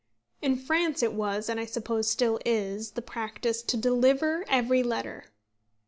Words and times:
In 0.41 0.55
France 0.55 1.03
it 1.03 1.13
was, 1.13 1.47
and 1.47 1.59
I 1.59 1.65
suppose 1.65 2.09
still 2.09 2.39
is, 2.43 2.93
the 2.93 3.03
practice 3.03 3.61
to 3.61 3.77
deliver 3.77 4.43
every 4.47 4.81
letter. 4.81 5.25